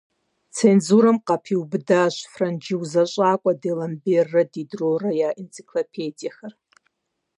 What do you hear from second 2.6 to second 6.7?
узэщӏакӏуэ Деламберрэ Дидрорэ я энциклопедиехэр.